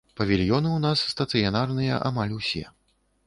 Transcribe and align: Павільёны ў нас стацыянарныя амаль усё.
Павільёны 0.19 0.69
ў 0.77 0.79
нас 0.85 1.03
стацыянарныя 1.11 1.99
амаль 2.11 2.35
усё. 2.39 2.65